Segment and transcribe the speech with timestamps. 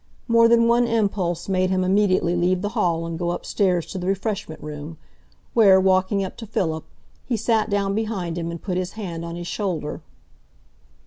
[0.27, 4.07] More than one impulse made him immediately leave the hall and go upstairs to the
[4.07, 4.97] refreshment room,
[5.53, 6.85] where, walking up to Philip,
[7.23, 10.01] he sat down behind him, and put his hand on his shoulder.